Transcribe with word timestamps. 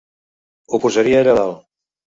Ho 0.73 0.81
posaria 0.87 1.23
allà 1.27 1.39
dalt! 1.45 1.65